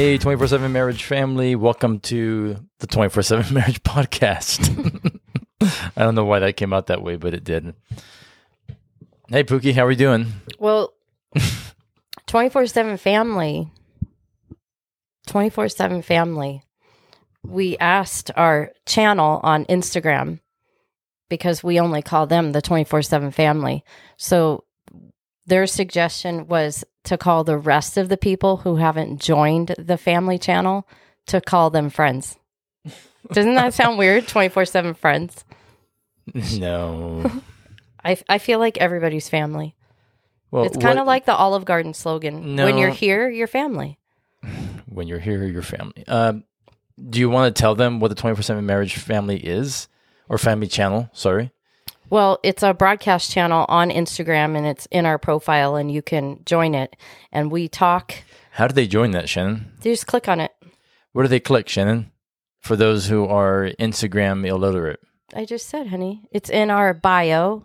[0.00, 1.54] Hey, 24 7 marriage family.
[1.54, 4.64] Welcome to the 24 7 marriage podcast.
[5.60, 7.74] I don't know why that came out that way, but it did.
[9.28, 10.28] Hey, Pookie, how are we doing?
[10.58, 10.94] Well,
[12.28, 13.70] 24 7 family,
[15.26, 16.62] 24 7 family.
[17.42, 20.40] We asked our channel on Instagram
[21.28, 23.84] because we only call them the 24 7 family.
[24.16, 24.64] So
[25.44, 30.38] their suggestion was to call the rest of the people who haven't joined the family
[30.38, 30.86] channel
[31.26, 32.36] to call them friends.
[33.32, 34.26] Doesn't that sound weird?
[34.28, 35.44] 24 7 friends.
[36.58, 37.30] No.
[38.04, 39.76] I, I feel like everybody's family.
[40.50, 42.56] Well, It's kind of like the Olive Garden slogan.
[42.56, 43.98] When you're here, you're family.
[44.86, 46.06] when you're here, your family.
[46.08, 46.44] Um,
[47.08, 49.88] do you want to tell them what the 24 7 marriage family is?
[50.28, 51.10] Or family channel?
[51.12, 51.50] Sorry.
[52.10, 56.40] Well, it's a broadcast channel on Instagram and it's in our profile and you can
[56.44, 56.96] join it.
[57.32, 58.14] And we talk,
[58.52, 59.66] How do they join that, Shannan?
[59.84, 60.50] you just click on it.
[61.12, 62.06] Where do they click, Shannan?
[62.60, 65.00] For those who are Instagram illiterate.
[65.34, 67.64] I just said, honey, it's in our bio.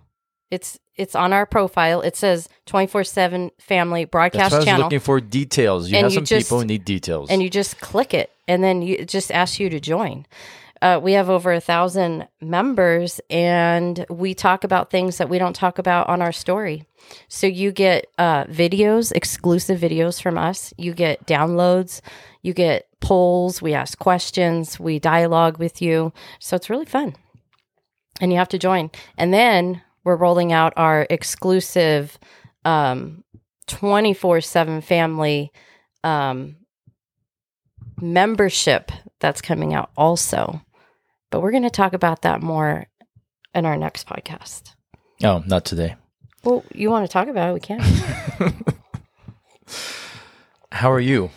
[0.52, 2.00] It's it's on our profile.
[2.02, 4.84] It says 24/7 family That's broadcast was channel.
[4.84, 5.90] looking for details.
[5.90, 7.30] You And have you some just- people who need details.
[7.30, 10.26] and you just click it and then you it just asks you to join
[10.86, 15.56] uh, we have over a thousand members and we talk about things that we don't
[15.56, 16.86] talk about on our story.
[17.28, 20.76] So you get uh, videos exclusive videos from us.
[20.78, 22.02] You get downloads.
[22.44, 23.64] You get polls.
[23.64, 24.80] We ask questions.
[24.80, 26.14] We dialogue with you.
[26.38, 27.16] So it's really fun.
[28.22, 28.92] And you have to join.
[29.18, 32.20] And then we're rolling out our exclusive
[32.64, 33.24] um,
[33.68, 35.52] 24-7 family
[36.04, 36.58] um,
[38.00, 40.62] membership that's coming out also.
[41.36, 42.86] But we're going to talk about that more
[43.54, 44.74] in our next podcast.
[45.22, 45.98] oh, not today.
[46.46, 47.54] Well, you want to talk about it?
[47.56, 47.82] We can.
[50.72, 51.32] How are you?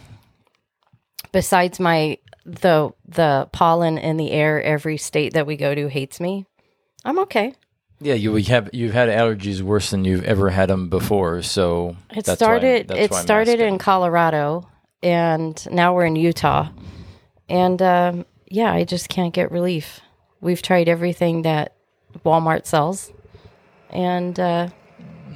[1.32, 6.20] Besides my the the pollen in the air, every state that we go to hates
[6.20, 6.46] me.
[7.04, 7.54] I'm okay.
[7.98, 11.42] Yeah, you have you've had allergies worse than you've ever had them before.
[11.42, 12.92] So It started.
[12.92, 13.66] it started asking.
[13.74, 14.70] in Colorado,
[15.02, 16.68] and now we're in Utah.
[17.48, 20.00] And um, yeah, I just can't get relief.
[20.40, 21.74] We've tried everything that
[22.24, 23.12] Walmart sells,
[23.90, 24.68] and uh,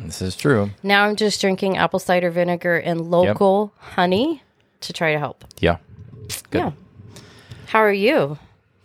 [0.05, 0.71] This is true.
[0.83, 4.43] Now I'm just drinking apple cider vinegar and local honey
[4.81, 5.45] to try to help.
[5.61, 5.77] Yeah,
[6.51, 6.59] Good.
[6.59, 6.71] Yeah.
[7.67, 8.39] How are you?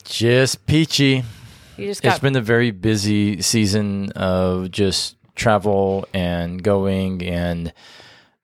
[0.06, 1.24] just peachy.
[1.76, 7.74] You just got- It's been a very busy season of just travel and going and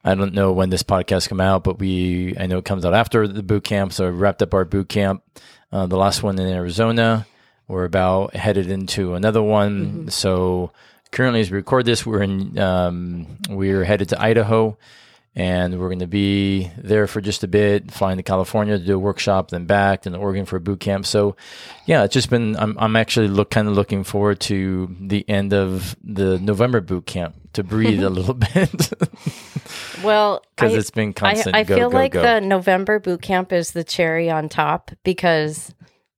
[0.03, 2.93] I don't know when this podcast come out, but we I know it comes out
[2.93, 3.93] after the boot camp.
[3.93, 5.23] So we wrapped up our boot camp,
[5.71, 7.25] uh, the last one in Arizona.
[7.67, 9.85] We're about headed into another one.
[9.85, 10.09] Mm-hmm.
[10.09, 10.71] So
[11.11, 14.77] currently, as we record this, we're in um, we're headed to Idaho,
[15.35, 18.95] and we're going to be there for just a bit, flying to California to do
[18.95, 21.05] a workshop, then back, then to Oregon for a boot camp.
[21.05, 21.35] So
[21.85, 22.55] yeah, it's just been.
[22.57, 27.05] I'm I'm actually look kind of looking forward to the end of the November boot
[27.05, 28.93] camp to breathe a little bit
[30.03, 31.55] well because it's been constant.
[31.55, 32.21] I, I go, feel go, like go.
[32.21, 35.73] the November boot camp is the cherry on top because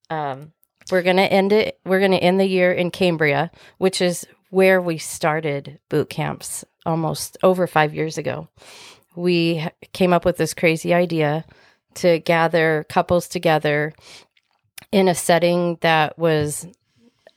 [0.09, 0.51] um,
[0.91, 1.79] we're gonna end it.
[1.85, 7.37] We're gonna end the year in Cambria, which is where we started boot camps almost
[7.43, 8.47] over five years ago.
[9.15, 11.45] We came up with this crazy idea
[11.95, 13.93] to gather couples together
[14.91, 16.67] in a setting that was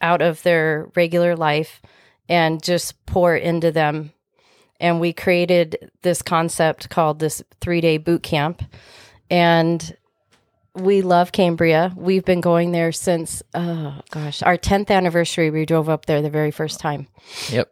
[0.00, 1.81] out of their regular life
[2.28, 4.12] and just pour into them
[4.81, 8.62] and we created this concept called this three day boot camp.
[9.31, 9.97] And
[10.75, 11.93] we love Cambria.
[11.97, 15.50] We've been going there since, oh gosh, our 10th anniversary.
[15.50, 17.09] We drove up there the very first time.
[17.50, 17.71] Yep.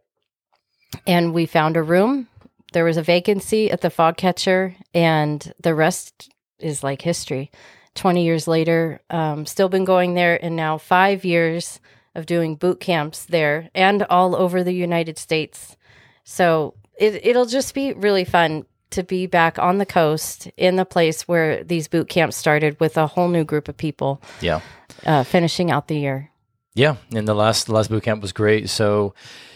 [1.07, 2.29] And we found a room.
[2.73, 7.51] There was a vacancy at the fog catcher, and the rest is like history.
[7.95, 11.81] 20 years later, um, still been going there, and now five years
[12.15, 15.77] of doing boot camps there and all over the United States.
[16.25, 20.85] So it, it'll just be really fun to be back on the coast in the
[20.85, 24.61] place where these boot camps started with a whole new group of people Yeah.
[25.05, 26.31] uh, finishing out the year.
[26.75, 28.69] Yeah, and the last the last boot camp was great.
[28.69, 29.15] So,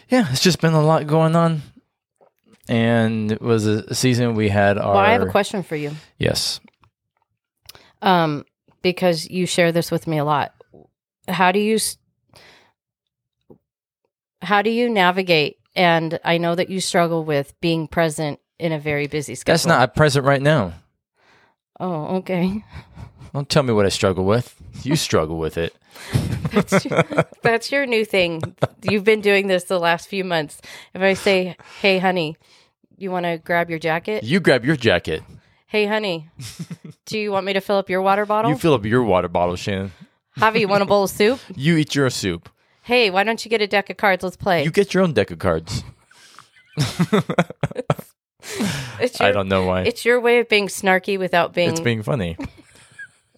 [0.08, 1.62] yeah, it's just been a lot going on,
[2.70, 4.94] and it was a season we had our.
[4.94, 5.90] Well, I have a question for you.
[6.18, 6.60] Yes,
[8.00, 8.44] um,
[8.80, 10.54] because you share this with me a lot.
[11.28, 11.78] How do you
[14.40, 15.56] how do you navigate?
[15.76, 19.54] And I know that you struggle with being present in a very busy schedule.
[19.54, 20.72] that's not present right now.
[21.78, 22.64] Oh, okay.
[23.32, 24.60] Don't tell me what I struggle with.
[24.82, 25.74] You struggle with it.
[26.50, 27.04] That's your,
[27.42, 28.42] that's your new thing.
[28.82, 30.60] You've been doing this the last few months.
[30.94, 32.36] If I say, "Hey, honey,
[33.00, 35.22] you want to grab your jacket?" You grab your jacket.
[35.66, 36.28] Hey, honey,
[37.06, 38.50] do you want me to fill up your water bottle?
[38.50, 39.90] You fill up your water bottle, Shannan.
[40.36, 41.38] Javi, you want a bowl of soup?
[41.56, 42.48] You eat your soup.
[42.82, 44.24] Hey, why don't you get a deck of cards?
[44.24, 44.64] Let's play.
[44.64, 45.84] You get your own deck of cards.
[49.00, 49.82] it's I don't know why.
[49.82, 51.70] It's your way of being snarky without being.
[51.70, 52.36] It's being funny.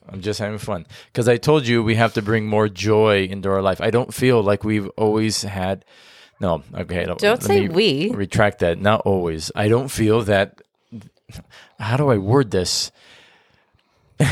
[0.09, 3.50] I'm just having fun because I told you we have to bring more joy into
[3.50, 3.81] our life.
[3.81, 5.85] I don't feel like we've always had.
[6.42, 7.04] No, okay.
[7.04, 8.10] Don't, Don't say we.
[8.10, 8.80] Retract that.
[8.80, 9.52] Not always.
[9.54, 10.60] I don't feel that.
[11.78, 12.90] How do I word this?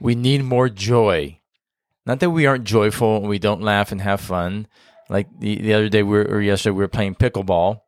[0.00, 1.40] we need more joy.
[2.06, 4.68] Not that we aren't joyful and we don't laugh and have fun.
[5.08, 7.80] Like the, the other day, we were, or yesterday, we were playing pickleball,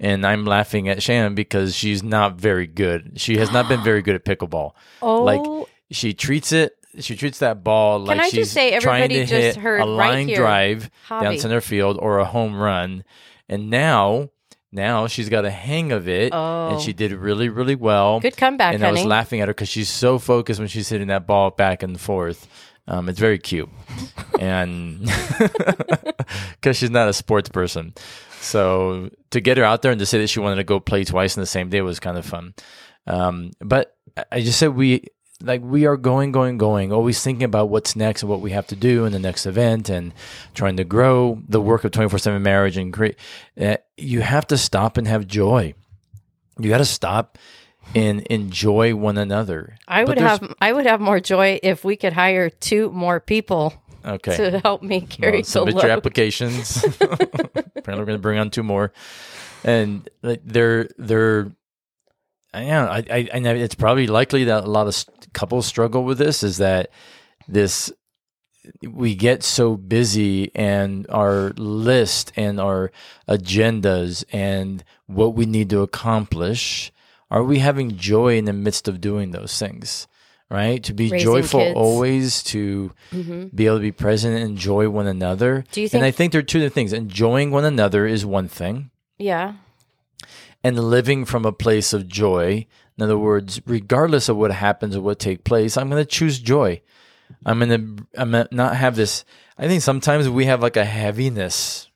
[0.00, 3.20] and I'm laughing at Shannan because she's not very good.
[3.20, 4.72] She has not been very good at pickleball.
[5.02, 6.77] oh, Like she treats it.
[7.00, 9.80] She treats that ball like I just she's say trying everybody to just hit heard
[9.80, 13.04] a right line here, drive down center field or a home run.
[13.48, 14.30] And now,
[14.72, 16.70] now she's got a hang of it, Oh.
[16.70, 18.20] and she did really, really well.
[18.20, 21.08] good comeback, and I was laughing at her because she's so focused when she's hitting
[21.08, 22.46] that ball back and forth.
[22.86, 23.68] Um, it's very cute,
[24.40, 25.00] and
[26.52, 27.94] because she's not a sports person,
[28.40, 31.04] so to get her out there and to say that she wanted to go play
[31.04, 32.54] twice in the same day was kind of fun.
[33.06, 35.04] Um, but I- I just said we
[35.42, 38.66] like we are going, going, going, always thinking about what's next and what we have
[38.68, 40.12] to do in the next event, and
[40.54, 43.16] trying to grow the work of twenty four seven marriage and create.
[43.60, 45.74] Uh, you have to stop and have joy.
[46.58, 47.38] You got to stop
[47.94, 49.76] and enjoy one another.
[49.86, 53.20] I But would have I would have more joy if we could hire two more
[53.20, 53.72] people
[54.04, 54.36] okay.
[54.36, 55.82] to help me carry Well, the submit load.
[55.84, 56.84] your applications.
[57.00, 58.92] Apparently, we're going to bring on two more,
[59.62, 61.52] and like, they're they're.
[62.54, 64.94] Yeah, I, I, I know it's probably likely that a lot of
[65.38, 66.42] couples struggle with this.
[66.42, 66.90] Is that
[67.46, 67.92] this?
[68.82, 72.90] We get so busy, and our list and our
[73.28, 76.92] agendas and what we need to accomplish.
[77.30, 80.06] Are we having joy in the midst of doing those things?
[80.50, 81.76] Right, to be Raising joyful kids.
[81.76, 83.54] always, to Mhm.
[83.54, 85.62] be able to be present and enjoy one another.
[85.72, 86.92] Do you think and I think- think there are two different things.
[86.94, 88.88] Enjoying one another is one thing,
[89.18, 89.52] Yeah.
[90.64, 92.66] And living from a place of joy.
[92.96, 96.38] In other words, regardless of what happens or what take place, I'm going to choose
[96.40, 96.82] joy.
[97.46, 99.24] I'm going to I'm gonna not have this.
[99.56, 101.88] I think sometimes we have like a heaviness.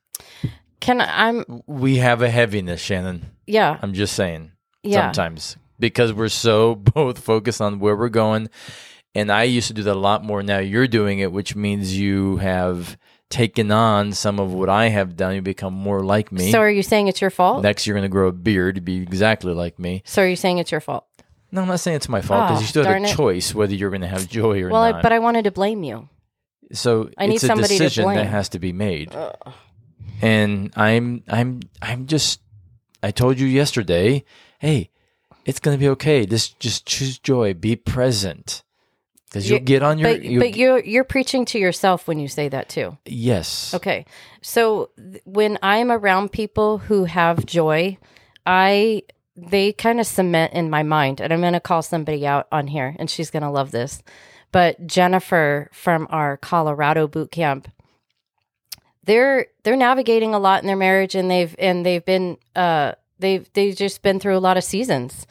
[0.81, 3.23] Can I'm We have a heaviness, Shannan.
[3.47, 3.79] yeah.
[3.83, 4.53] I'm just saying.
[4.83, 5.07] Yeah.
[5.07, 8.49] Sometimes because we're so both focused on where we're going.
[9.15, 10.43] And I used to do that a lot more.
[10.43, 12.97] Now you're doing it, which means you have
[13.33, 15.35] taken on some of what I have done.
[15.35, 16.53] You become more like me.
[16.53, 17.63] So are you saying it's your fault?
[17.63, 20.03] Next, you're going to grow a beard to be exactly like me.
[20.05, 21.07] so are you saying it's your fault?
[21.51, 23.15] No, I'm not saying it's my fault because Ah, you still have a it.
[23.17, 24.97] choice whether you're going to have joy or Well, not.
[24.97, 26.09] I, but I wanted to blame you.
[26.73, 29.15] so I need it's a somebody to decision that has to be made.
[30.21, 32.41] And I'm, I'm, I'm just.
[33.03, 34.25] I told you yesterday.
[34.61, 34.91] Hey,
[35.45, 36.25] it's going to be okay.
[36.27, 37.53] Just, just choose joy.
[37.55, 38.63] Be present.
[39.33, 40.11] Because you'll get on your.
[40.11, 42.99] But you'll- but you're you're preaching to yourself when you say that too.
[43.07, 43.73] yes.
[43.75, 44.05] Okay.
[44.43, 47.97] So th- when I'm around people who have joy,
[48.45, 49.03] I
[49.35, 52.67] they kind of cement in my mind, and I'm going to call somebody out on
[52.67, 54.03] here, and she's going to love this.
[54.53, 57.69] But Jennifer from our Colorado boot camp,
[59.05, 63.49] they're they're navigating a lot in their marriage, and they've and they've been uh they've
[63.55, 65.27] they've just been through a lot of seasons,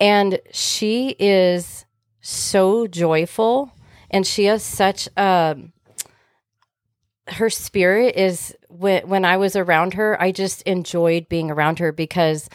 [0.00, 1.83] and she is
[2.24, 3.72] so joyful,
[4.10, 5.56] and she has such a
[7.28, 11.92] her spirit is when when I was around her, I just enjoyed being around her
[11.92, 12.48] because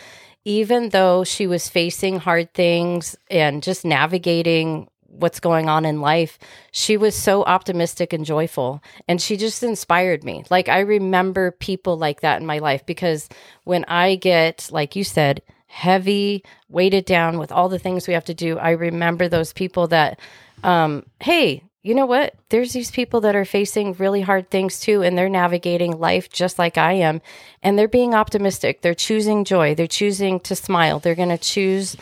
[0.46, 6.40] even though she was facing hard things and just navigating what's going on in life,
[6.72, 10.44] she was so optimistic and joyful and she just inspired me.
[10.50, 13.28] Like I remember people like that in my life because
[13.66, 18.26] when I get like you said, heavy, weighted down with all the things we have
[18.26, 20.20] to do, I remember those people that
[20.64, 22.36] um hey, you know what?
[22.50, 26.60] There's these people that are facing really hard things too, and they're navigating life just
[26.60, 27.22] like I am.
[27.64, 28.82] And they're being optimistic.
[28.82, 29.76] They're choosing joy.
[29.76, 31.00] They're choosing to smile.
[31.00, 31.96] They're going to choose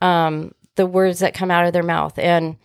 [0.00, 2.16] um, the words that come out of their mouth.
[2.18, 2.56] And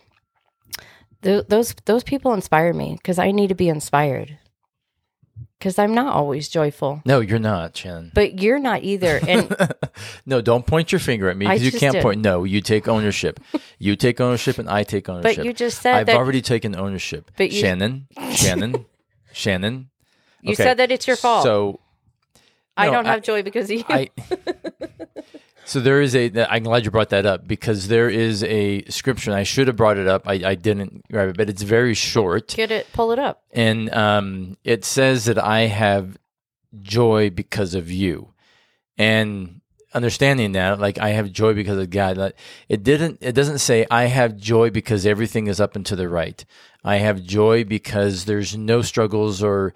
[1.22, 4.38] th- those those people inspire me because I need to be inspired.
[5.62, 8.12] Because I'm not always joyful, No, you're not, Shannan.
[8.12, 9.20] but you're not either.
[9.28, 9.54] And
[10.26, 12.02] no, don't point your finger at me because you can't did.
[12.02, 12.20] point.
[12.20, 13.38] No, you take ownership.
[13.78, 15.36] you take ownership, and I take ownership.
[15.36, 17.30] but you just said I've that already taken ownership.
[17.36, 18.86] But you- Shannan, Shannan,
[19.32, 19.86] Shannan.
[20.40, 20.64] you okay.
[20.64, 21.44] said that it's your fault.
[21.44, 21.78] So
[22.76, 23.84] I don't I- have joy because of you.
[23.88, 24.10] I.
[25.64, 26.30] So there is a.
[26.52, 29.30] I'm glad you brought that up because there is a scripture.
[29.30, 30.26] And I should have brought it up.
[30.26, 32.48] I, I didn't grab it, but it's very short.
[32.48, 33.42] Get it, pull it up.
[33.52, 36.18] and um, it says that I have
[36.80, 38.32] joy because of you.
[38.98, 39.60] And
[39.94, 42.16] understanding that, like I have joy because of God.
[42.16, 42.36] Like,
[42.68, 43.18] it didn't.
[43.20, 46.44] It doesn't say I have joy because everything is up and to the right.
[46.84, 49.72] I have joy because there's no struggles or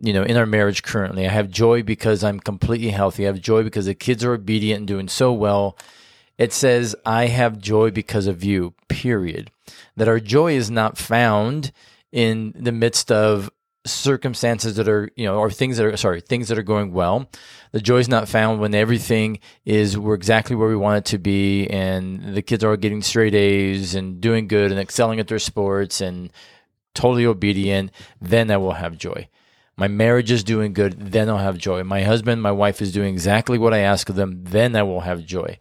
[0.00, 1.26] you know, in our marriage currently.
[1.26, 3.24] I have joy because I'm completely healthy.
[3.24, 5.78] I have joy because the kids are obedient and doing so well.
[6.36, 9.50] It says, I have joy because of you, period.
[9.96, 11.72] That our joy is not found
[12.10, 13.50] in the midst of
[13.86, 17.30] circumstances that are, you know, or things that are, sorry, things that are going well.
[17.72, 21.18] The joy is not found when everything is, we're exactly where we want it to
[21.18, 25.38] be and the kids are getting straight A's and doing good and excelling at their
[25.38, 26.32] sports and
[26.94, 27.90] totally obedient.
[28.20, 29.28] Then I will have joy
[29.76, 31.82] my marriage is doing good, then I'll have joy.
[31.84, 35.00] My husband, my wife is doing exactly what I ask of them, then I will
[35.00, 35.58] have joy.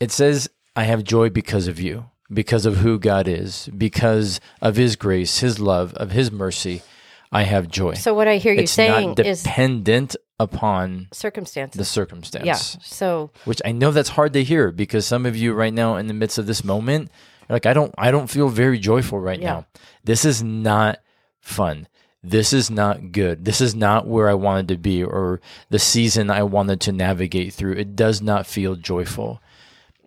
[0.00, 4.76] It says, I have joy because of you, because of who God is, because of
[4.76, 6.82] His grace, His love, of His mercy.
[7.32, 7.94] I have joy.
[7.94, 11.76] So what I hear you it's saying not is dependent upon circumstances.
[11.76, 12.44] the circumstance.
[12.46, 12.54] yeah.
[12.54, 16.06] So Which I know that's hard to hear because some of you right now in
[16.06, 17.10] the midst of this moment,
[17.48, 19.52] you're like, I don't I don't feel very joyful right Yeah.
[19.52, 19.66] now.
[20.04, 21.00] This is not
[21.40, 21.88] fun
[22.28, 23.44] this is not good.
[23.44, 25.40] This is not where I wanted to be or
[25.70, 27.74] the season I wanted to navigate through.
[27.74, 29.40] It does not feel joyful.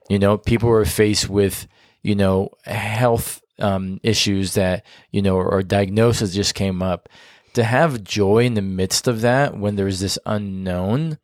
[0.09, 1.67] You know, people are faced with,
[2.03, 7.07] you know, health um, issues that, you know, or diagnosis just came up.
[7.53, 11.17] To have joy in the midst of that when there's this unknown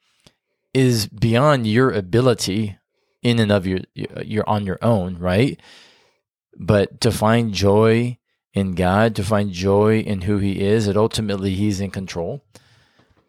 [0.74, 2.78] is beyond your ability
[3.22, 5.60] in and of your, you're on your own, right?
[6.58, 8.18] But to find joy
[8.56, 12.42] in God, to find joy in who He is, that ultimately He's in control.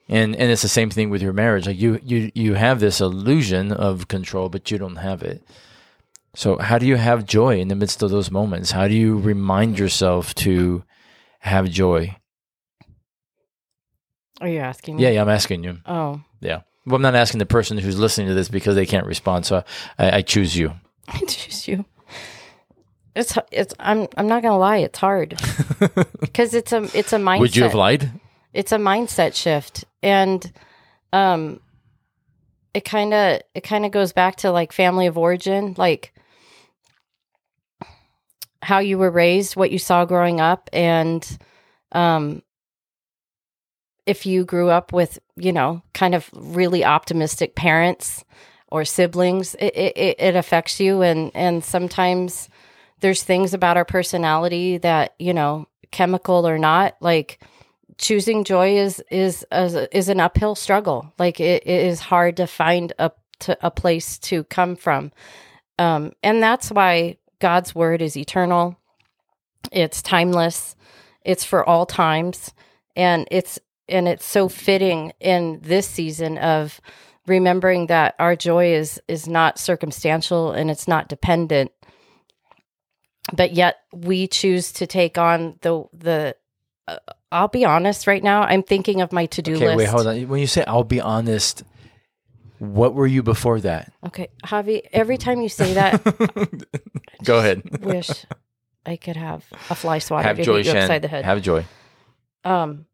[0.09, 1.67] And and it's the same thing with your marriage.
[1.67, 5.43] Like you you you have this illusion of control, but you don't have it.
[6.35, 8.71] So how do you have joy in the midst of those moments?
[8.71, 10.85] How do you remind yourself to
[11.41, 12.17] have joy?
[14.41, 15.03] are you asking me?
[15.03, 15.79] Yeah, yeah, I'm asking you.
[15.87, 16.21] Oh.
[16.41, 16.61] Yeah.
[16.85, 19.47] Well, I'm not asking the person who's listening to this because they can't respond.
[19.47, 19.65] So
[19.99, 20.73] I, I choose you.
[21.09, 21.85] I choose you.
[23.17, 25.31] It's it's I'm I'm not gonna lie, it's hard
[26.21, 27.41] because it's a it's a mindset.
[27.41, 28.11] Would you have lied?
[28.53, 30.53] It's a mindset shift, and
[31.15, 31.61] um,
[32.75, 36.13] it kind of it kind of goes back to like family of origin, like
[38.61, 41.39] how you were raised, what you saw growing up, and
[41.93, 42.43] um,
[44.05, 48.27] if you grew up with you know kind of really optimistic parents
[48.71, 52.51] or siblings, it it, it affects you, and and sometimes
[53.01, 57.41] there's things about our personality that you know chemical or not like
[57.99, 61.13] choosing joy is is is an uphill struggle.
[61.19, 63.11] Like it, it is hard to find a
[63.41, 65.13] to a place to come from.
[65.79, 68.77] Um and that's why god's word is eternal.
[69.73, 70.77] It's timeless.
[71.25, 72.53] It's for all times.
[72.95, 76.81] And it's and it's so fitting in this season of
[77.27, 81.73] remembering that our joy is is not circumstantial and it's not dependent
[83.33, 86.37] but yet we choose to take on the the
[86.89, 86.99] uh,
[87.33, 89.77] I'll be honest right now I'm thinking of my to-do Okay, list.
[89.77, 90.29] wait, hold on.
[90.29, 91.65] When you say I'll be honest,
[92.59, 93.93] what were you before that?
[94.07, 96.01] Okay, Javi, every time you say that
[97.25, 97.63] Go ahead.
[97.81, 98.25] wish
[98.85, 100.83] I could have a fly swatter Have to joy, hit you Shan.
[100.83, 101.25] upside the head.
[101.25, 101.65] Have joy.
[102.45, 102.87] um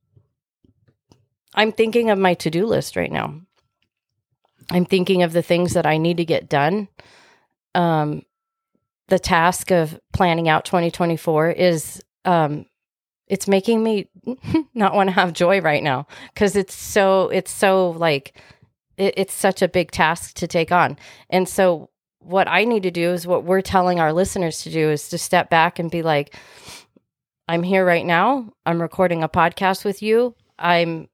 [1.54, 3.34] I'm thinking of my to-do list right now.
[4.70, 6.88] I'm thinking of the things that I need to get done.
[7.74, 8.22] Um
[9.12, 12.64] the task of planning out 2024 is um
[13.26, 14.08] it's making me
[14.74, 18.40] not want to have joy right now because it's so it's so like
[18.96, 20.96] it, it's such a big task to take on.
[21.28, 21.90] And so
[22.20, 25.18] what i need to do is what we're telling our listeners to do is to
[25.18, 26.34] step back and be like
[27.48, 28.50] i'm here right now.
[28.64, 30.34] I'm recording a podcast with you.
[30.58, 31.10] I'm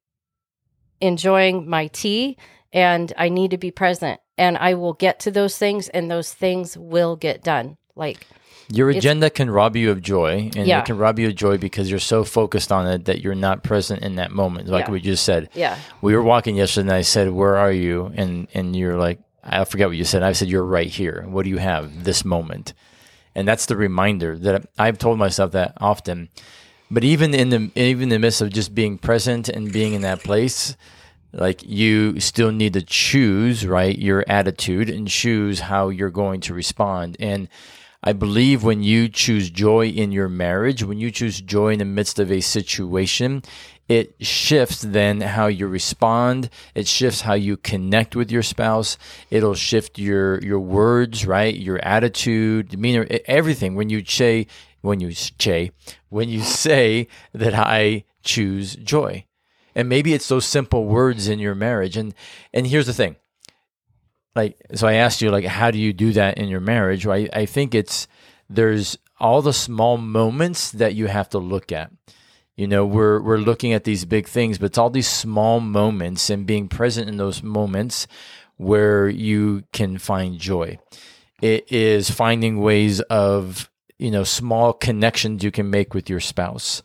[1.01, 2.37] enjoying my tea
[2.73, 6.33] and i need to be present and i will get to those things and those
[6.33, 8.27] things will get done like
[8.71, 10.81] Your agenda can rob you of joy, and Yeah.
[10.81, 13.63] it can rob you of joy because you're so focused on it that you're not
[13.63, 14.69] present in that moment.
[14.69, 14.93] Like Yeah.
[14.93, 18.47] we just said, yeah we were walking yesterday, and I said, "Where are you?" And
[18.55, 20.23] and you're like, I forget what you said.
[20.23, 21.25] I said, "You're right here.
[21.29, 22.75] What do you have this moment?"
[23.35, 26.29] And that's the reminder that I've told myself that often.
[26.91, 30.03] But even in the even in the midst of just being present and being in
[30.03, 30.77] that place,
[31.33, 36.55] like you still need to choose right your attitude and choose how you're going to
[36.55, 37.49] respond and
[38.09, 41.85] I believe when you choose joy in your marriage, when you choose joy in the
[41.85, 43.43] midst of a situation,
[43.87, 46.49] it shifts then how you respond.
[46.75, 48.97] It shifts how you connect with your spouse.
[49.29, 51.55] It'll shift your your words, right?
[51.55, 53.75] Your attitude, demeanor, everything.
[53.75, 54.47] When you say,
[54.81, 55.73] when you say,
[56.09, 59.27] when you say that I choose joy,
[59.75, 61.99] and maybe it's those simple words in your marriage.
[61.99, 62.15] And
[62.55, 63.17] and here's the thing:
[64.39, 67.07] like so I asked you like how do you do that in your marriage?
[67.07, 68.07] I think it's
[68.49, 71.91] there's all the small moments that you have to look at.
[72.57, 76.31] You know, we're we're looking at these big things, but it's all these small moments
[76.31, 78.07] and being present in those moments
[78.57, 80.79] where you can find joy.
[81.43, 86.83] It is finding ways of, you know, small connections you can make with your spouse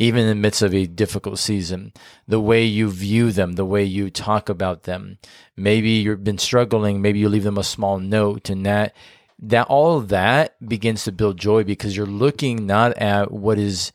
[0.00, 1.92] even in the midst of a difficult season,
[2.26, 5.18] the way you view them, the way you talk about them.
[5.58, 8.94] Maybe you've been struggling, maybe you leave them a small note and that
[9.42, 13.90] that all of that begins to build joy because you're looking not at what is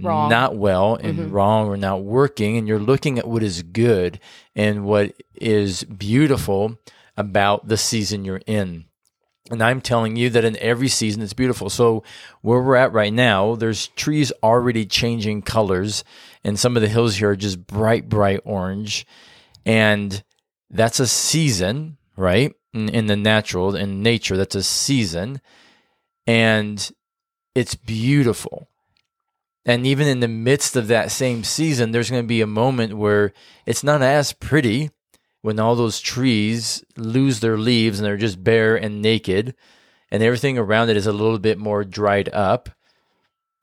[0.00, 0.30] Wrong.
[0.30, 1.32] not well and Mhm.
[1.32, 4.18] wrong or not working and you're looking at what is good
[4.54, 6.78] and what is beautiful
[7.16, 8.85] about the season you're in.
[9.50, 11.70] And I'm telling you that in every season it's beautiful.
[11.70, 12.02] So
[12.42, 16.02] where we're at right now, there's trees already changing colors,
[16.42, 19.06] and some of the hills here are just bright, bright orange.
[19.64, 20.22] And
[20.70, 22.52] that's a season, right?
[22.74, 25.40] In, in the natural, in nature, that's a season.
[26.26, 26.90] And
[27.54, 28.68] it's beautiful.
[29.64, 32.94] And even in the midst of that same season, there's going to be a moment
[32.94, 33.32] where
[33.64, 34.90] it's not as pretty
[35.42, 39.54] when all those trees lose their leaves and they're just bare and naked,
[40.10, 42.68] and everything around it is a little bit more dried up,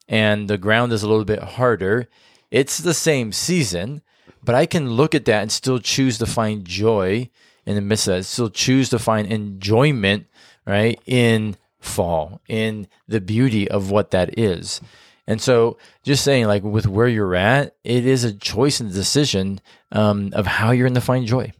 [0.08, 2.08] and the ground is a little bit harder.
[2.50, 4.02] It's the same season,
[4.42, 7.30] but I can look at that and still choose to find joy
[7.66, 10.26] in the midst of that, still choose to find enjoyment,
[10.66, 14.80] right, in fall, in the beauty of what that is.
[15.26, 19.60] And so, just saying, like with where you're at, it is a choice and decision
[19.90, 21.52] um, of how you're going to find joy.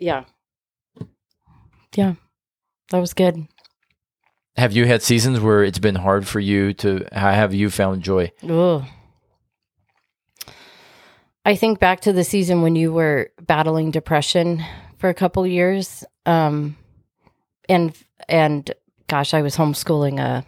[0.00, 0.24] Yeah.
[1.94, 2.14] Yeah.
[2.90, 3.46] That was good.
[4.56, 7.06] Have you had seasons where it's been hard for you to?
[7.12, 8.32] How have you found joy?
[8.48, 8.82] Ugh.
[11.44, 14.64] I think back to the season when you were battling depression
[14.98, 16.04] for a couple years.
[16.26, 16.76] Um
[17.68, 17.96] and
[18.28, 18.72] and
[19.06, 20.44] gosh, I was homeschooling a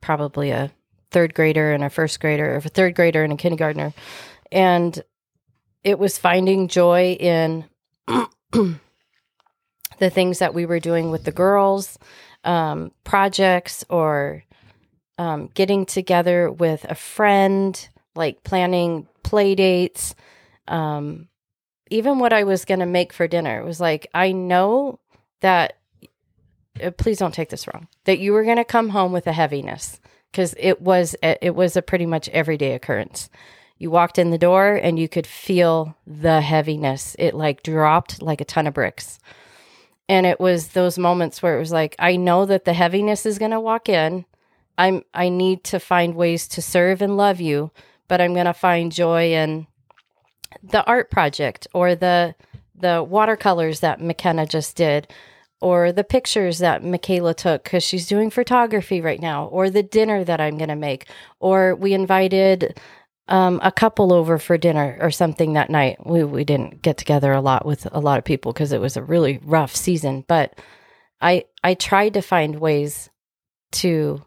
[0.00, 0.70] probably a
[1.10, 3.92] third grader and a first grader, or a third grader and a kindergartner.
[4.52, 5.02] And
[5.82, 7.64] it was finding joy in
[9.98, 11.98] the things that we were doing with the girls,
[12.44, 14.44] um, projects or
[15.18, 20.14] um, getting together with a friend, like planning play dates,
[20.68, 21.28] um,
[21.90, 23.64] even what I was going to make for dinner.
[23.64, 25.00] Was like, I know
[25.40, 25.76] that,
[26.82, 29.32] uh, please don't take this wrong, that you were going to come home with a
[29.32, 33.30] heaviness because it was, it was a pretty much everyday occurrence.
[33.78, 37.14] You walked in the door and you could feel the heaviness.
[37.18, 39.18] It like dropped like a ton of bricks.
[40.08, 43.38] And it was those moments where it was like, I know that the heaviness is
[43.38, 44.24] going to walk in.
[44.78, 47.70] I'm I need to find ways to serve and love you,
[48.08, 49.66] but I'm going to find joy in
[50.62, 52.34] the art project or the
[52.78, 55.10] the watercolors that McKenna just did
[55.62, 60.24] or the pictures that Michaela took cuz she's doing photography right now or the dinner
[60.24, 61.06] that I'm going to make
[61.40, 62.78] or we invited
[63.28, 66.04] um, a couple over for dinner or something that night.
[66.06, 68.96] We we didn't get together a lot with a lot of people because it was
[68.96, 70.58] a really rough season, but
[71.20, 73.10] I I tried to find ways
[73.72, 74.24] to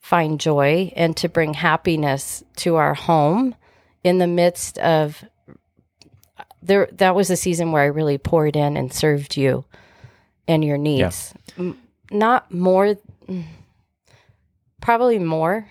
[0.00, 3.54] find joy and to bring happiness to our home
[4.02, 5.22] in the midst of
[6.62, 9.64] there that was a season where I really poured in and served you
[10.48, 11.34] and your needs.
[11.58, 11.78] M-
[12.10, 12.96] Not more
[14.80, 15.68] probably more.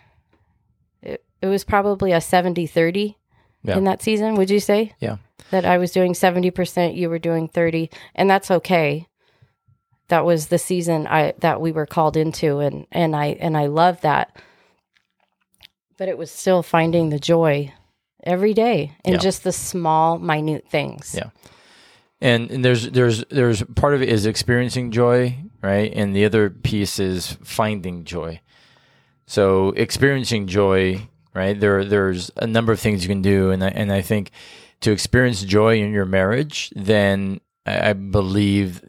[1.42, 3.16] It, was probably a 70-30
[3.64, 3.78] Yeah.
[3.78, 4.94] in that season, would you say?
[5.00, 5.18] Yeah.
[5.52, 9.08] That I was doing 70%, you were doing 30, and that's okay.
[10.10, 13.66] That was the season I that we were called into and and I and I
[13.66, 14.42] love that.
[15.98, 17.74] But it was still finding the joy
[18.24, 19.20] every day in Yeah.
[19.20, 21.14] just the small minute things.
[21.18, 21.30] Yeah.
[22.22, 25.92] And, and there's there's there's part of it is experiencing joy, right?
[25.94, 28.40] And the other piece is finding joy.
[29.26, 31.58] So experiencing joy, right?
[31.60, 34.32] There there's a number of things you can do, and I, and I think
[34.82, 38.82] to experience joy in your marriage, then I believe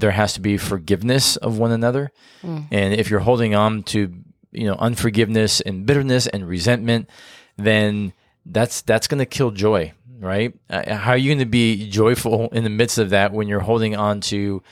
[0.00, 2.10] there has to be forgiveness of one another.
[2.42, 2.66] Mm.
[2.70, 4.12] And if you're holding on to
[4.50, 7.08] you know unforgiveness and bitterness and resentment,
[7.56, 8.12] then
[8.44, 10.52] that's that's going to kill joy, right?
[10.68, 13.60] Uh, how are you going to be joyful in the midst of that when you're
[13.60, 14.62] holding on to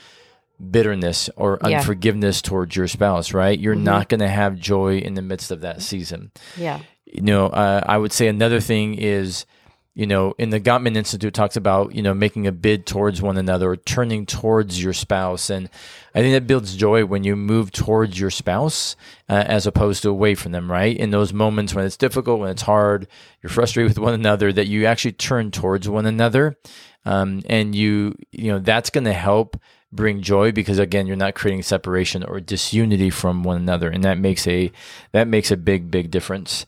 [0.59, 1.77] bitterness or Yeah.
[1.79, 3.57] unforgiveness towards your spouse, right?
[3.59, 3.83] You're Mhm.
[3.83, 6.31] not going to have joy in the midst of that season.
[6.55, 6.79] Yeah.
[7.11, 9.45] You know, uh, I would say another thing is,
[9.93, 13.37] you know, in the Gottman Institute talks about, you know, making a bid towards one
[13.37, 15.49] another or turning towards your spouse.
[15.49, 15.69] And
[16.15, 18.95] I think that builds joy when you move towards your spouse
[19.27, 20.95] uh, as opposed to away from them, right?
[20.95, 23.07] In those moments when it's difficult, when it's hard,
[23.43, 26.57] you're frustrated with one another, that you actually turn towards one another.
[27.03, 29.59] Um, and you, you know, that's going to help
[29.91, 34.17] bring joy because again you're not creating separation or disunity from one another and that
[34.17, 34.71] makes a
[35.11, 36.65] that makes a big big difference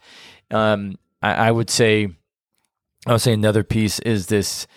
[0.53, 2.07] um i, I would say
[3.07, 4.67] i would say another piece is this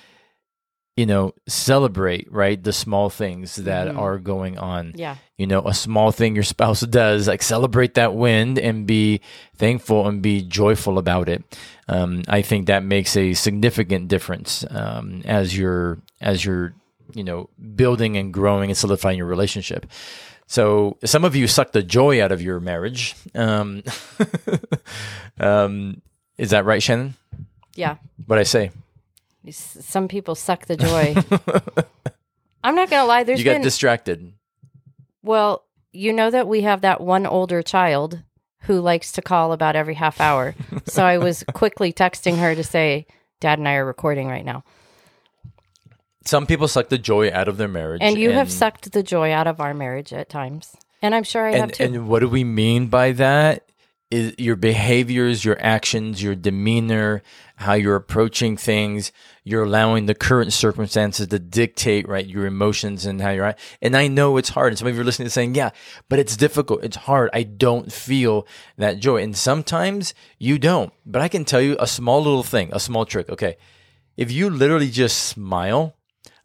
[0.98, 2.56] you know, celebrate, right?
[2.64, 3.98] The small things that Mhm.
[3.98, 4.92] are going on.
[4.96, 5.16] Yeah.
[5.36, 9.20] You know, a small thing your spouse does, like celebrate that win and be
[9.58, 11.44] thankful and be joyful about it.
[11.86, 16.72] Um, I think that makes a significant difference um, as you're as you're
[17.12, 19.84] you know building and growing and solidifying your relationship.
[20.46, 23.14] So some of you suck the joy out of your marriage.
[23.34, 23.82] Um,
[25.40, 26.02] um,
[26.38, 27.14] is that right, Shannan?
[27.74, 27.96] Yeah.
[28.26, 28.70] What I say?
[29.50, 31.14] Some people suck the joy.
[32.64, 33.24] I'm not going to lie.
[33.24, 34.32] There's you got been, distracted.
[35.22, 38.22] well, you know that we have that one older child
[38.62, 40.54] who likes to call about every half hour.
[40.86, 43.06] so I was quickly texting her to say,
[43.40, 44.64] Dad and I are recording right now.
[46.26, 49.32] Some people suck the joy out of their marriage, And you have sucked the joy
[49.32, 50.74] out of our marriage at times.
[51.02, 51.84] And I'm sure I have too.
[51.84, 53.62] and what do we mean by that?
[54.08, 57.22] Is your behaviors, your actions, your demeanor,
[57.56, 59.10] how you're approaching things.
[59.42, 63.58] You're allowing the current circumstances to dictate, right, your emotions and how you're at.
[63.82, 64.72] And I know it's hard.
[64.72, 65.70] And some of you are listening to saying, yeah,
[66.08, 66.84] but it's difficult.
[66.84, 67.30] It's hard.
[67.32, 69.22] I don't feel that joy.
[69.22, 70.92] And sometimes you don't.
[71.04, 73.28] But I can tell you a small little thing, a small trick.
[73.28, 73.56] Okay.
[74.16, 75.95] If you literally just smile,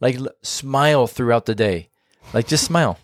[0.02, 1.90] like l- smile throughout the day,
[2.34, 3.00] like just smile.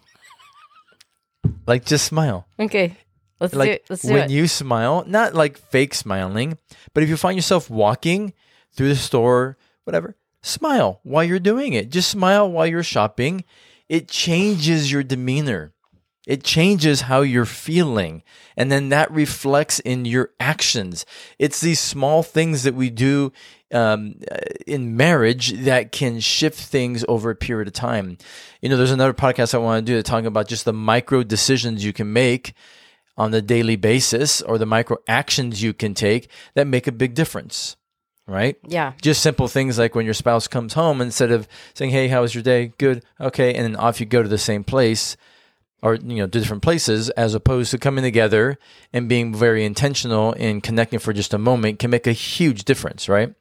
[1.65, 2.97] Like just smile okay.
[3.39, 3.86] Let's do it.
[3.89, 4.29] Let's do when it.
[4.31, 6.57] you smile, not like fake smiling,
[6.93, 8.33] but if you find yourself walking
[8.71, 11.91] through the store, whatever, smile while you're doing it.
[11.91, 13.43] Just smile while you're shopping.
[13.88, 15.73] It changes your demeanor.
[16.25, 18.21] It changes how you're feeling.
[18.57, 21.05] And then that reflects in your actions.
[21.39, 23.31] It's these small things that we do
[23.73, 24.15] um,
[24.65, 28.17] in marriage that can shift things over a period of time.
[28.62, 31.23] You know, there's another podcast I want to do that talking about just the micro
[31.23, 32.53] decisions you can make
[33.17, 37.15] on a daily basis or the micro actions you can take that make a big
[37.15, 37.75] difference,
[38.27, 38.58] right?
[38.67, 38.93] yeah.
[39.01, 42.36] Just simple things like when your spouse comes home, instead of saying, Hey, how was
[42.36, 42.73] your day?
[42.77, 43.03] Good.
[43.19, 43.53] Okay.
[43.53, 45.17] And then off you go to the same place
[45.81, 48.57] or, you know, to different places, as opposed to coming together
[48.91, 53.07] and being very intentional in connecting for just a moment can make a huge difference,
[53.07, 53.33] right?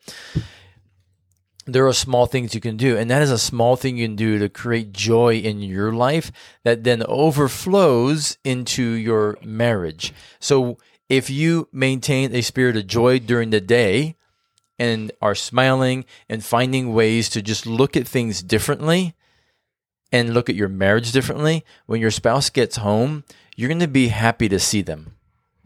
[1.66, 4.16] there are small things you can do and that is a small thing you can
[4.16, 6.30] do to create joy in your life
[6.62, 13.50] that then overflows into your marriage so if you maintain a spirit of joy during
[13.50, 14.14] the day
[14.78, 19.14] and are smiling and finding ways to just look at things differently
[20.12, 23.24] and look at your marriage differently when your spouse gets home
[23.56, 25.16] you're going to be happy to see them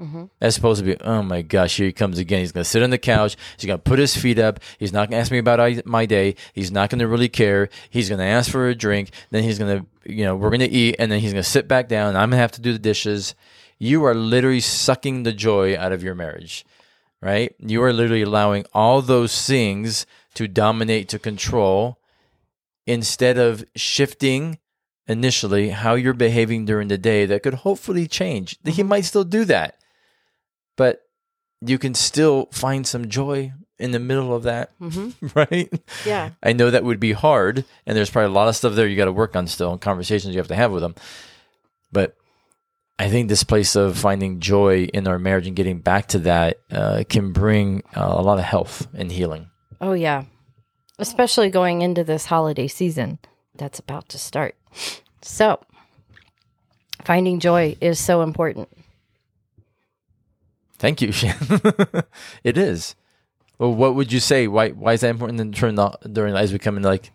[0.00, 0.24] mm-hmm.
[0.40, 2.40] as opposed to be, oh my gosh, here he comes again.
[2.40, 3.37] He's going to sit on the couch.
[3.57, 4.61] He's going to put his feet up.
[4.79, 6.37] He's not going to ask me about my day.
[6.55, 7.68] He's not going to really care.
[7.90, 9.11] He's going to ask for a drink.
[9.31, 11.48] Then he's going to, you know, we're going to eat and then he's going to
[11.48, 12.16] sit back down.
[12.16, 13.35] I'm going to have to do the dishes.
[13.79, 16.64] You are literally sucking the joy out of your marriage,
[17.20, 17.55] right?
[17.59, 21.98] You are literally allowing all those things to dominate, to control,
[22.90, 24.59] instead of shifting
[25.07, 28.57] initially how you're behaving during the day that could hopefully change.
[28.64, 29.76] He might still do that
[30.81, 31.03] but
[31.61, 34.72] you can still find some joy in the middle of that,
[35.35, 35.70] right?
[36.07, 36.31] Yeah.
[36.42, 38.96] I know that would be hard, and there's probably a lot of stuff there you
[38.96, 40.94] got to work on still, and conversations you have to have with them.
[41.92, 42.16] But
[42.98, 46.61] I think this place of finding joy in our marriage and getting back to that
[46.70, 49.50] uh, can bring uh, a lot of health and healing.
[49.83, 50.24] Oh, yeah.
[51.01, 53.19] Especially going into this holiday season
[53.55, 54.55] that's about to start.
[55.23, 55.61] So,
[57.05, 58.69] finding joy is so important.
[60.79, 61.37] Thank you, Shan.
[62.45, 62.95] it is.
[63.59, 64.47] Well, what would you say?
[64.47, 67.11] Why why is that important in during the, during as we come in like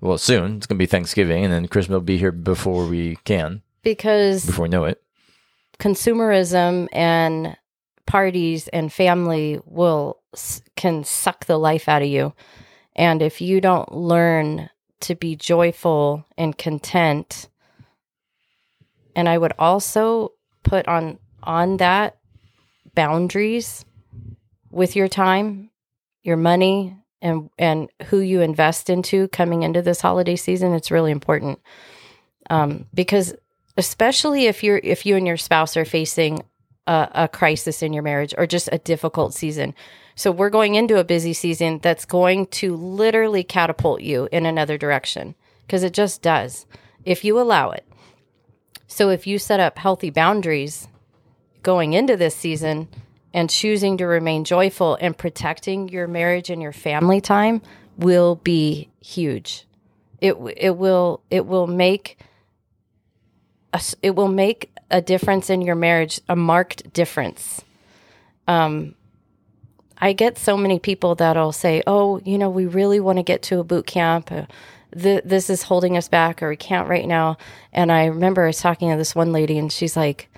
[0.00, 3.60] well soon it's gonna be Thanksgiving and then Christmas will be here before we can
[3.82, 5.02] Because before we know it.
[5.78, 7.56] consumerism and
[8.06, 10.18] parties and family will
[10.76, 12.32] can suck the life out of you
[13.00, 14.68] and if you don't learn
[15.00, 17.48] to be joyful and content
[19.16, 20.32] and i would also
[20.62, 22.18] put on on that
[22.94, 23.84] boundaries
[24.70, 25.70] with your time
[26.22, 31.10] your money and and who you invest into coming into this holiday season it's really
[31.10, 31.60] important.
[32.48, 33.34] Um, because
[33.76, 36.42] especially if you're if you and your spouse are facing
[36.86, 39.74] a, a crisis in your marriage or just a difficult season
[40.20, 44.76] so we're going into a busy season that's going to literally catapult you in another
[44.76, 46.66] direction because it just does
[47.06, 47.86] if you allow it
[48.86, 50.88] so if you set up healthy boundaries
[51.62, 52.86] going into this season
[53.32, 57.62] and choosing to remain joyful and protecting your marriage and your family time
[57.96, 59.66] will be huge
[60.20, 62.18] It it will it will make
[63.72, 67.62] a it will make a difference in your marriage, a marked difference.
[68.48, 68.96] Um,
[70.00, 73.42] I get so many people that'll say, "Oh, you know, we really want to get
[73.42, 74.32] to a boot camp.
[74.32, 74.46] Uh,
[74.98, 77.36] th- this is holding us back, or we can't right now."
[77.72, 80.28] And I remember I was talking to this one lady, and she's like,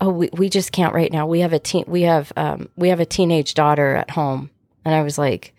[0.00, 1.26] "Oh, we, we just can't right now.
[1.26, 4.50] We have a teen we have um, we have a teenage daughter at home."
[4.84, 5.54] And I was like,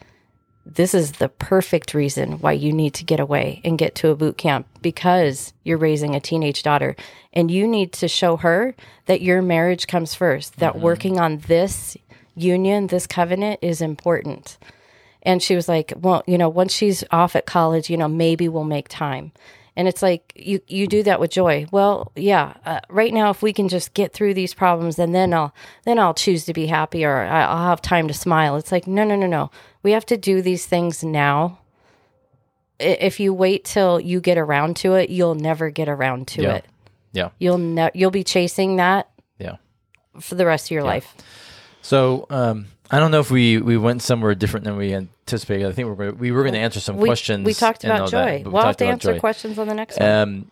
[0.65, 4.15] "This is the perfect reason why you need to get away and get to a
[4.15, 6.95] boot camp because you're raising a teenage daughter,
[7.33, 8.75] and you need to show her
[9.07, 10.57] that your marriage comes first.
[10.57, 11.97] That working on this."
[12.35, 14.57] Union, this covenant is important.
[15.23, 18.47] And she was like, well, you know, once she's off at college, you know, maybe
[18.49, 19.31] we'll make time.
[19.75, 21.65] And it's like you you do that with joy.
[21.71, 22.55] Well, yeah.
[22.65, 25.53] Uh, right now, if we can just get through these problems, and then I'll
[25.85, 28.57] then I'll choose to be happy, or I'll have time to smile.
[28.57, 29.49] It's like no, no, no, no.
[29.81, 31.59] We have to do these things now.
[32.79, 36.55] If you wait till you get around to it, you'll never get around to Yeah.
[36.55, 36.65] it.
[37.13, 37.29] Yeah.
[37.39, 39.55] You'll ne- you'll be chasing that Yeah.
[40.19, 41.15] for the rest of your life.
[41.81, 45.67] So um, I don't know if we, we went somewhere different than we anticipated.
[45.67, 47.45] I think we were, we were going to answer some We, questions.
[47.45, 48.43] we talked about joy.
[48.45, 49.19] we we'll have to answer joy.
[49.19, 50.09] questions on the next one.
[50.09, 50.51] Um,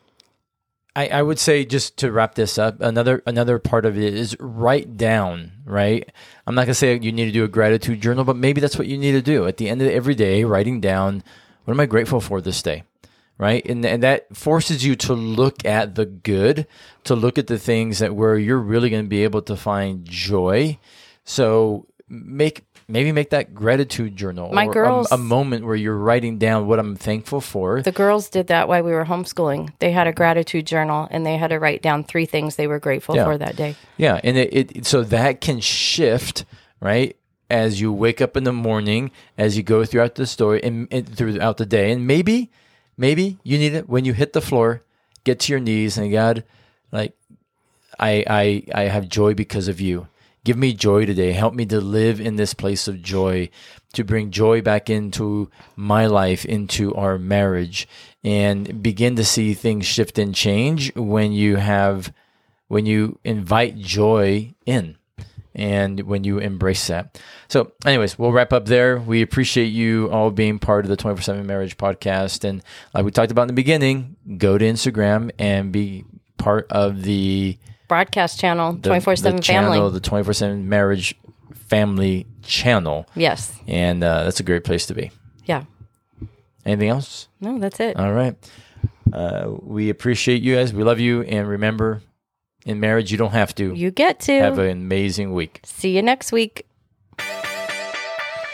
[0.96, 4.36] I, I would say just to wrap this up, another another part of it is
[4.40, 5.52] write down.
[5.64, 6.10] Right,
[6.48, 8.88] I'm not gonna say you need to do a gratitude journal, but maybe that's what
[8.88, 10.44] you need to do at the end of every day.
[10.44, 11.24] Writing down
[11.64, 12.84] what am I grateful for this day,
[13.38, 13.64] right?
[13.66, 16.66] And and that forces you to look at the good,
[17.04, 20.04] to look at the things that where you're really going to be able to find
[20.06, 20.80] joy.
[21.30, 25.96] So make maybe make that gratitude journal My or a- girls- a, moment where you're
[25.96, 27.84] writing down what I'm thankful for.
[27.84, 29.70] the girls did that while we were homeschooling.
[29.78, 32.80] They had a gratitude journal and they had to write down three things they were
[32.80, 33.26] grateful Yeah.
[33.26, 33.76] for that day.
[33.98, 36.46] Yeah, and it, it so that can shift
[36.82, 37.16] right
[37.48, 41.08] as you wake up in the morning, as you go throughout the story and, and
[41.16, 42.50] throughout the day, and maybe
[42.98, 44.82] maybe you need it when you hit the floor,
[45.26, 46.44] get to your knees and God,
[46.92, 47.14] like
[48.00, 50.08] I I I have joy because of you.
[50.50, 51.34] Give me joy today.
[51.34, 53.52] Help me to live in this place of joy,
[53.94, 57.88] to bring joy back into my life, into our marriage,
[58.24, 62.12] and begin to see things shift and change when you have
[62.68, 64.98] when you invite joy in
[65.54, 67.22] and when you embrace that.
[67.48, 68.98] So, anyways, we'll wrap up there.
[68.98, 72.44] We appreciate you all being part of the 24 7 Marriage Podcast.
[72.44, 72.64] And
[72.96, 76.06] like we talked about in the beginning, go to Instagram and be
[76.40, 77.60] part of the
[77.90, 81.16] Broadcast channel, 24 7 the channel, the 24 7 Marriage
[81.68, 83.06] Family channel.
[83.16, 83.54] Yes.
[83.68, 85.12] And uh, that's a great place to be.
[85.46, 85.66] Yeah.
[86.66, 87.28] Anything else?
[87.42, 87.98] No, that's it.
[87.98, 88.36] All right.
[89.12, 90.74] Uh, we appreciate you guys.
[90.74, 91.24] We love you.
[91.24, 92.02] And remember,
[92.66, 93.74] in marriage, you don't have to.
[93.74, 94.34] You get to.
[94.40, 95.62] Have an amazing week.
[95.64, 96.66] See you next week.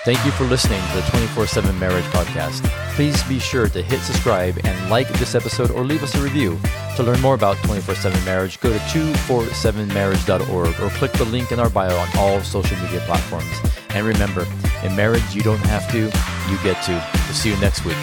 [0.06, 2.64] Thank you for listening to the 24 7 Marriage Podcast.
[2.94, 6.60] Please be sure to hit subscribe and like this episode or leave us a review.
[6.98, 11.60] To learn more about 24 7 Marriage, go to 247marriage.org or click the link in
[11.60, 13.60] our bio on all social media platforms.
[13.96, 14.46] And remember,
[14.84, 17.04] in marriage, you don't have to, you get to.
[17.26, 17.98] We'll see you next week.